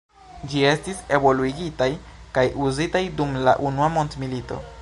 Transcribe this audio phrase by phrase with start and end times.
[0.53, 1.89] Ĝi estis evoluigitaj
[2.39, 4.65] kaj uzitaj dum la unua mondmilito.